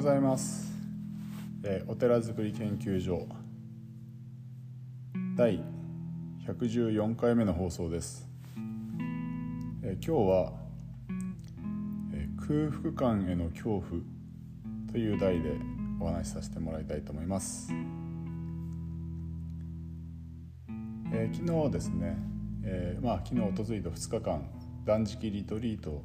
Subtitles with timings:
[0.00, 0.72] ございます、
[1.62, 3.28] えー、お寺づくり研究所。
[5.36, 5.62] 第
[6.46, 8.26] 114回目の放送です、
[9.82, 10.52] えー、今日は、
[12.14, 13.82] えー、空腹感への恐怖
[14.90, 15.52] という題で
[16.00, 17.70] お話しさせてもらいたいと思います、
[21.12, 22.16] えー、昨日ですね、
[22.64, 24.48] えー、まあ昨日訪れた2日間
[24.86, 26.02] 断食リトリート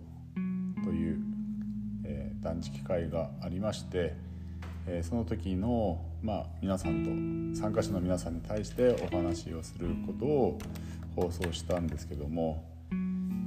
[0.84, 1.35] という
[2.46, 4.14] 断食会がありまして、
[4.86, 10.60] えその時の、まあ、皆さんと参加者の皆さんに対してお話をすることを
[11.16, 12.64] 放送したんですけども、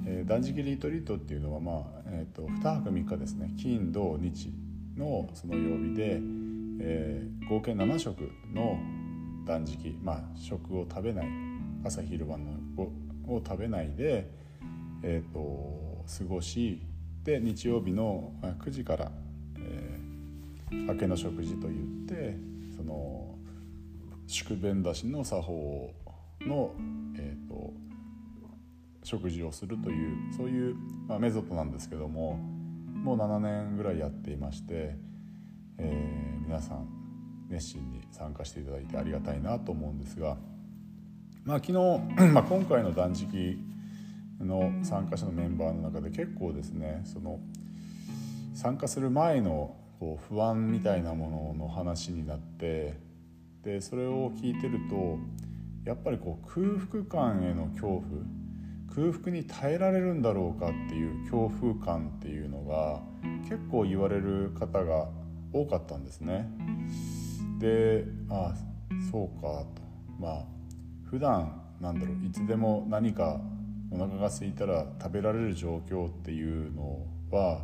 [0.04, 4.52] え断食リトリートっていうのは、まあえーと、2泊3日ですね金土日
[4.96, 6.18] のその曜日で、
[6.80, 8.76] え、合計7食の
[9.46, 11.26] 断食、まあ、食を食べない
[11.84, 12.82] 朝昼晩の
[13.28, 14.28] を食べないで、
[15.04, 16.80] えーと過ごし
[17.24, 19.12] で日曜日の9時から、
[19.58, 22.36] えー、明けの食事といって
[22.76, 23.34] その
[24.26, 25.90] 宿便出しの作法
[26.40, 26.74] の、
[27.16, 27.72] えーと、
[29.02, 34.96] 食事をするというそういう、まあ、メソッドなんですけどももう7年ぐらいやっていまして、
[35.78, 36.88] えー、皆さん
[37.48, 40.36] 熱心に参加していただいてありがたいなと思うんですが、
[41.44, 41.72] まあ、昨日、
[42.32, 43.58] まあ、今回の断食
[44.44, 47.40] の参加者のメンバーの中で結構ですねその
[48.54, 52.98] 参加する前のこう不安みたいなものの話になって
[53.62, 55.18] でそれを聞いてると
[55.84, 58.02] やっぱりこう空腹感への恐怖
[58.94, 63.00] 空腹に耐えられるんだろうかっていう恐怖感っていうのが
[63.48, 65.08] 結構言われる方が
[65.52, 66.48] 多かったんですね。
[67.58, 68.54] でああ
[69.10, 69.82] そうかと
[70.18, 70.44] まあ
[71.04, 73.40] 普段なんだろういつでも何か
[73.90, 77.60] お腹が空いたら食べられる状況っていうのは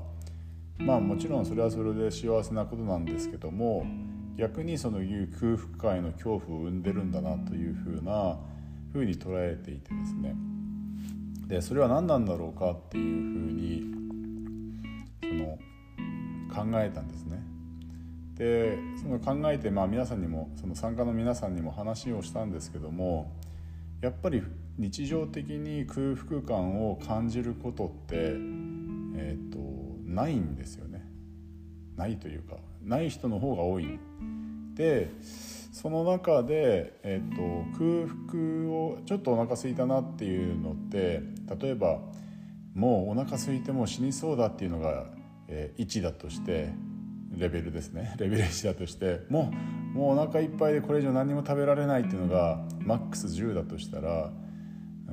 [0.78, 3.86] まあもちろんそれはそれで幸せなことなんですけども
[4.36, 8.38] 逆にそのいう空腹感への恐怖を生んでるんだなというふうな
[8.92, 10.34] ふうに捉えていてですね
[11.46, 13.94] でそれは何なんだろうかっていうふうに
[15.20, 15.58] その
[16.54, 17.42] 考えたんですね。
[18.34, 23.32] でその考えて、まあ、皆さんにもその参加の皆さんにも話をしたんですけども
[24.00, 24.42] やっぱり
[24.78, 29.58] 日常的に空腹感を感じることって、えーと、
[30.04, 31.04] ないんですよね。
[31.96, 33.98] ないというかない人の方が多い。
[34.74, 35.10] で
[35.72, 37.42] その中で、えーと、
[37.78, 41.20] 空腹をちょっとお腹空いたなっていうのって
[41.60, 42.00] 例えば
[42.74, 45.06] もうお腹空いても死にそうだっていうのが、
[45.48, 46.70] えー、1だとして
[47.36, 48.14] レベルですね。
[48.18, 49.52] レベル1だとしても
[49.94, 54.32] うもうお腹いっぱいでこれ以上何も食べられないっていうのがマックス10だとしたら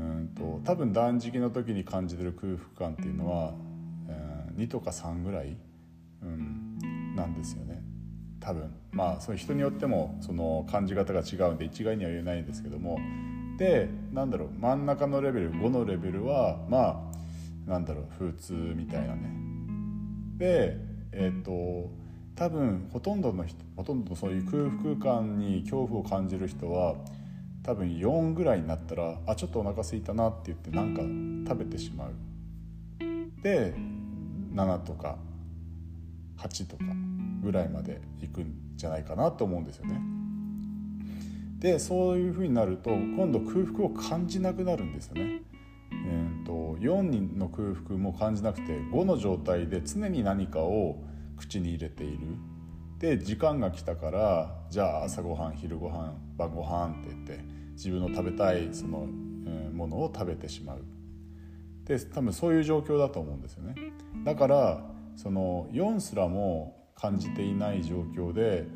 [0.02, 3.54] うんと多分断食の時に感じてる空腹感っていうのは、
[4.10, 5.56] えー、2とか3ぐらい、
[6.24, 7.82] うん、なんですよね。
[8.40, 8.74] 多分。
[8.92, 12.98] まあそ人によってもその感じ方が違うんで一概には言えないんですけども。
[13.58, 17.12] でなんだろう真ん中のレベル5のレベルはま
[17.68, 19.30] あなんだろう普通みたいなね。
[20.38, 20.78] で
[21.12, 21.92] えっ、ー、と
[22.36, 26.96] 多分ほとんどの人ほとんどそういう空腹感に恐怖を感じる人は
[27.64, 30.96] 多分4ぐらいになったらあちょっとお腹すいたなって言って何
[31.46, 32.14] か食べてしまう
[33.44, 33.74] で
[34.54, 35.18] 7とか
[36.38, 36.84] 8とか
[37.44, 40.02] ぐらいまでいくんじゃないかなと思うんですよね。
[41.60, 45.42] でそういうふうになると今度空腹を感じなくなるんですよね。
[45.92, 50.98] えーと、と4の空腹も感じなくて5の状態で常に何かを
[51.38, 52.26] 口に入れている
[53.02, 59.08] で時間が来たからじゃあ朝ごはん昼ごはん晩ごはんって言って自分の食べたいその、
[59.74, 60.84] ものを食べてしまう。
[61.86, 63.74] で多分そういう状況だと思うんですよね。
[64.24, 64.86] だから
[65.16, 68.68] その4すらも感じていない状況で、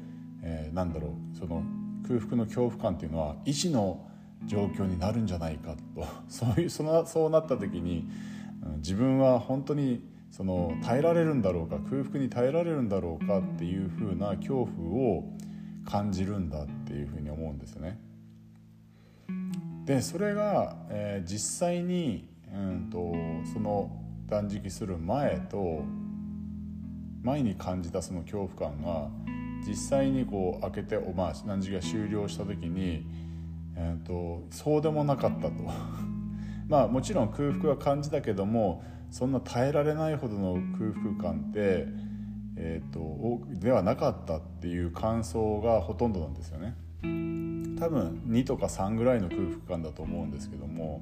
[0.42, 1.62] えー、なんだろうその
[2.07, 4.10] 空腹の恐怖感っていうのは意志の
[4.48, 6.04] 状況になるんじゃないかと。
[6.28, 8.10] そういうそのそうなった時に
[8.78, 15.24] 自分は本当にその耐えられるんだろうか空腹に耐えられるんだろうかっていうふうな恐怖を
[15.86, 17.98] 感じるんだっていうふうに思うんですよね。
[19.86, 23.14] でそれが、えー、実際に、うんと、
[23.54, 23.90] その
[24.28, 25.84] 断食する前と
[27.24, 29.08] 前に感じたその恐怖感が
[29.66, 33.08] 実際にこう開けて、まあ、断食が終了した時に、
[33.78, 35.54] えーとそうでもなかったと。
[36.68, 38.84] まあもちろん空腹は感じたけども
[39.16, 41.88] そんな耐えられないほどの空腹感って、
[42.58, 46.76] えーと、ではなかったっていう感想がほとんどなんですよね。
[47.80, 51.02] 多分2とか3ぐらいの空腹感だと思うんですけども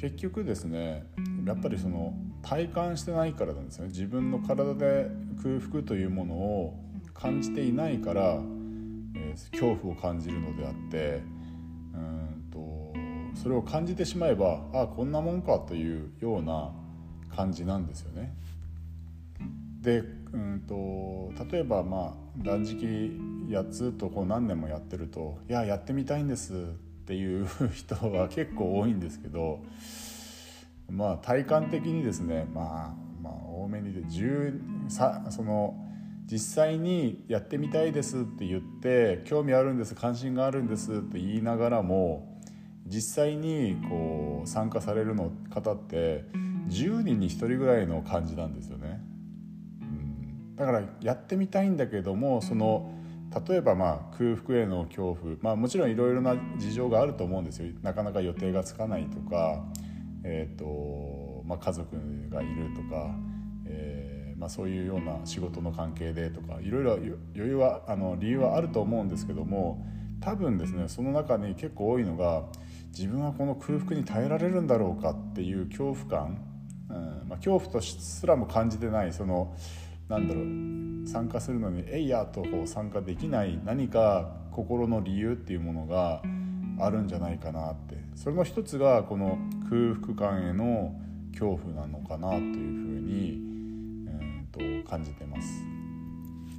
[0.00, 1.04] 結局ですね
[1.46, 5.08] やっぱりその体感してないからなんですよね自分の体で
[5.42, 6.74] 空腹というものを
[7.14, 8.40] 感じていないから、
[9.14, 11.22] えー、恐怖を感じるのであって
[11.94, 12.92] うんと
[13.40, 16.72] それを感じてしまえばあこんなもんかというような
[17.34, 18.34] 感じなんですよね。
[19.80, 23.18] でうんと例えばまあ断食
[23.48, 26.54] やつとこう何年もやってると「いややってみたいんです」
[27.02, 29.60] っていう人は結構多いんですけど
[30.88, 35.76] まあ体感的にですねまあまあ多めにで10さその
[36.26, 42.40] 実際にやってみたいですって言って興味あるんです関心があるんですって言いながらも
[42.86, 46.24] 実際にこう参加されるの方って
[46.72, 49.00] 10人に1人ぐらいの感じなんですよね。
[49.80, 52.90] うん、だからやってみたいんだけどもその
[53.46, 57.68] 例えばまあ空腹への恐怖、まあ、もちろんいろいろな事情があると思うんですよ。
[57.82, 59.64] なかなか予定がつかないとか、
[60.24, 61.96] えーとまあ、家族
[62.28, 63.14] がいるとか、
[63.66, 66.60] えーまあ、そういうような仕事の関係でとか。
[66.60, 69.86] いろいろ余裕はあの理由はあると思うんですけども
[70.20, 72.44] 多分ですねその中に結構多いのが
[72.96, 76.51] 自分はこの空腹に耐えられるんだろうかっていう恐怖感、
[76.92, 79.54] うんまあ、恐怖とすらも感じてないその
[80.08, 86.22] なんだろう参加するのに「えいや!」とこう参加できない何か心の理由っていうものが
[86.78, 89.38] あるんじゃないかなってそれの一つがこの
[89.70, 90.94] 空腹感への
[91.32, 93.40] 恐怖なのかなというふうに、
[94.08, 95.64] えー、と感じてます。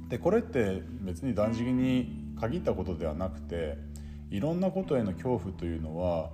[0.08, 3.78] でこれって別に断食に限ったことではなくて
[4.30, 6.30] いろんなことへの恐怖というのは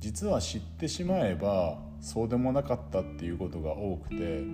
[0.00, 4.44] 実は知ってしまえばそうでもなかったっていうことが多くて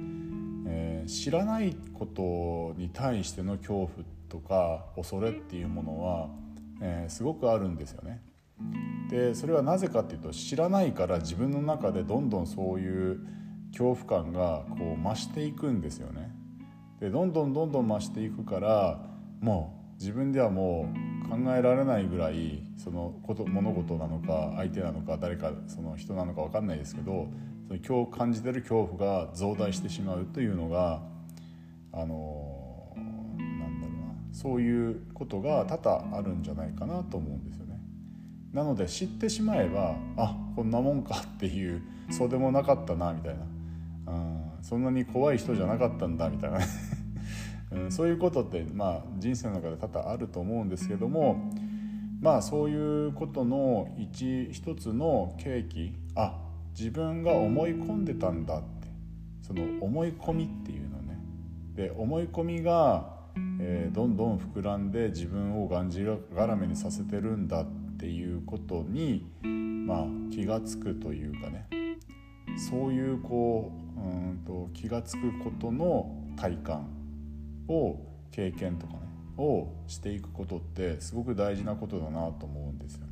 [0.71, 3.89] えー、知らないことに対しての恐怖
[4.29, 6.29] とか恐れっていうものは、
[6.83, 8.21] えー、すごくあるんですよね。
[9.09, 13.21] でそれはなぜかっていうと知らないから自分の中でどんどんそういう
[13.71, 16.31] 恐怖感がこう増していくんですよね。
[17.01, 19.01] でどんどんどんどん増していくから
[19.41, 27.29] もう自分ではもう考えられないぐらいそのこと物事なのか相手なのか誰かその人なのか分かんないですけど
[27.67, 31.03] その今日感じてる恐怖が増大してしまうというのが
[31.93, 33.03] あのな
[33.67, 34.15] んだろうな。
[34.33, 37.79] そういうことが多々あるんじゃないかなと思うんですよね。
[38.53, 43.37] なので知ってしまえばあこんなもんかっていうそうでもなかったなみたい
[44.07, 46.61] な、うん、そんなに怖い人じゃなかったんだみたいな。
[47.71, 51.53] うん、そういうことって、まあ、人生の中で多々あると思うんですけども
[52.21, 56.37] まあそういうことの一一つの契機あ
[56.77, 58.89] 自分が思い込んでたんだって
[59.43, 61.19] その思い込みっていうのね。
[61.75, 63.09] で思い込みが、
[63.61, 67.67] えー、どんどん膨らんで自分をがんじがらめにさせてるんだっ
[67.99, 71.67] ていうことに、まあ、気が付くというかね。
[72.57, 76.98] そういうこううんと気が付くことの体感。
[77.69, 77.97] を
[78.31, 79.01] 経験とかね
[79.39, 83.07] をしていくことってすごく大事なことだなと思うんですよ。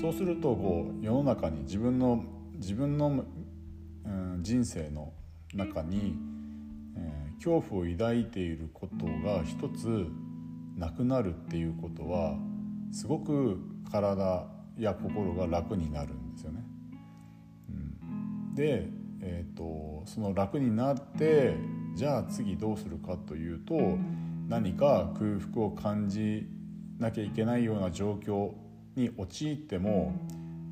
[0.00, 2.24] そうするとこう世の中に自分の
[2.54, 3.24] 自分の、
[4.06, 5.12] うん、人生の
[5.54, 6.16] 中に、
[6.96, 10.06] えー、恐怖を抱いていることが一つ
[10.76, 12.36] なくなるっていうことは
[12.92, 13.60] すごく
[13.90, 14.46] 体
[14.78, 16.64] や心が楽になるんですよね。
[17.68, 18.88] うん、で、
[19.20, 21.56] えーと、その楽になって
[21.94, 23.74] じゃあ次どうするかというと
[24.48, 26.46] 何か空腹を感じ
[26.98, 28.52] なきゃいけないような状況
[28.96, 30.14] に陥っても、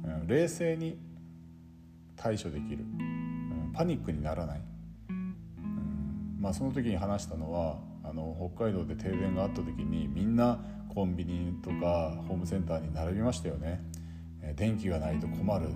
[0.05, 0.99] うん、冷静に
[2.17, 4.61] 対処できる、うん、パニックにならない、
[5.11, 5.37] うん
[6.41, 10.59] まあ、その時に話したのはあの北海道で停電があった時にみんな
[10.93, 13.81] コンビニとかホームセンターに並びましたよね、
[14.43, 15.69] えー、電気がないと困る、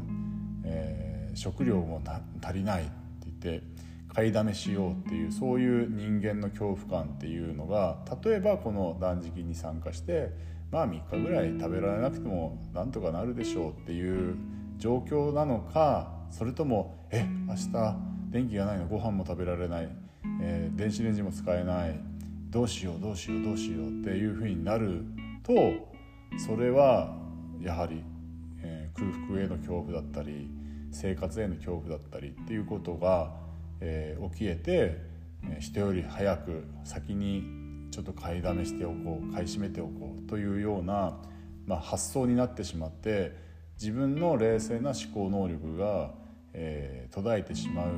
[0.65, 2.03] えー、食料も
[2.43, 2.93] 足りないって
[3.41, 3.86] 言って
[4.17, 10.31] 買いだめしようっていうそういう人間の恐怖感っていうのが例えばこの断食に参加して
[10.71, 14.37] まあ3日ぐらい食べられなくてもなんとかなるでしょうっていう
[14.79, 17.97] 状況なのかそれともえ明日
[18.31, 19.89] 電気がないのご飯も食べられない、
[20.41, 22.01] えー、電子レンジも使えない
[22.49, 25.05] どうしようどうしようどうしようっていうふうになる
[25.43, 25.53] と
[26.39, 27.15] それは
[27.61, 28.03] やはり、
[28.63, 30.49] えー、空腹への恐怖だったり
[30.91, 33.45] 生活への恐怖だったりっていうことが、
[33.81, 34.97] えー、起きえて、
[35.45, 37.45] えー、人より早く先に
[37.91, 41.19] ちょっと買いだめしておこう買い占めておこうというような、
[41.67, 43.33] まあ、発想になってしまって
[43.81, 46.11] 自分の冷静な思考能力が、
[46.53, 47.89] えー、途絶えてしまう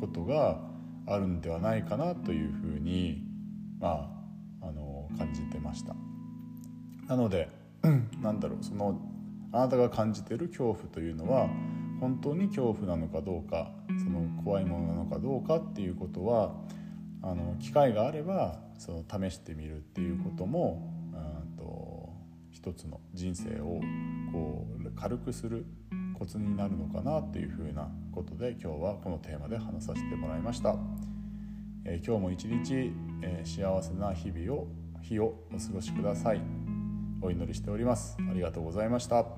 [0.00, 0.60] ことが
[1.06, 3.22] あるんではないかなというふうに、
[3.80, 4.10] ま
[4.62, 5.94] あ、あの感じてました。
[7.06, 7.48] なので
[8.20, 9.00] なんだろうその
[9.52, 11.48] あなたが感じている恐怖というのは
[12.00, 13.70] 本当に恐怖なのかどうか
[14.04, 16.54] その怖いものなのかどうかっていうことは
[17.22, 20.98] あの機会があればその試してみるっていうことも
[21.58, 22.08] と
[22.50, 23.80] 一つの人生を
[24.32, 25.66] こう軽くする
[26.18, 30.76] コツになるのかなっていうふうなことで今日はこのテーマで話させてもらいました。
[31.84, 34.66] えー、今日も一日、えー、幸せな日々を
[35.00, 36.40] 日をお過ごしください。
[37.20, 38.16] お祈りしております。
[38.18, 39.37] ありがとうございました。